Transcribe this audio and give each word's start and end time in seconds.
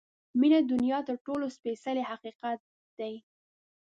•مینه 0.39 0.59
د 0.61 0.65
دنیا 0.73 0.99
تر 1.07 1.15
ټولو 1.25 1.45
سپېڅلی 1.57 2.03
حقیقت 2.11 2.59
دی. 2.99 3.13